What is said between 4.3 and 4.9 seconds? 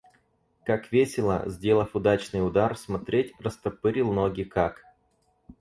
как.